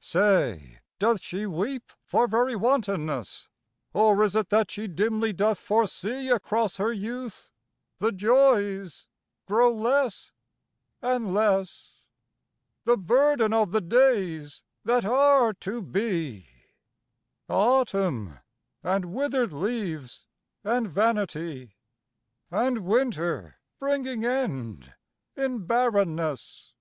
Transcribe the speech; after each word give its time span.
Say, 0.00 0.80
doth 0.98 1.20
she 1.20 1.46
weep 1.46 1.92
for 2.02 2.26
very 2.26 2.56
wantonness? 2.56 3.50
Or 3.92 4.24
is 4.24 4.34
it 4.34 4.48
that 4.48 4.68
she 4.68 4.88
dimly 4.88 5.32
doth 5.32 5.60
foresee 5.60 6.28
Across 6.28 6.78
her 6.78 6.92
youth 6.92 7.52
the 7.98 8.10
joys 8.10 9.06
grow 9.46 9.72
less 9.72 10.32
and 11.00 11.32
less 11.32 12.02
The 12.82 12.96
burden 12.96 13.52
of 13.52 13.70
the 13.70 13.80
days 13.80 14.64
that 14.84 15.04
are 15.04 15.52
to 15.52 15.80
be: 15.82 16.48
Autumn 17.48 18.40
and 18.82 19.04
withered 19.14 19.52
leaves 19.52 20.26
and 20.64 20.88
vanity, 20.88 21.76
And 22.50 22.78
winter 22.78 23.60
bringing 23.78 24.24
end 24.24 24.94
in 25.36 25.64
barrenness. 25.64 26.72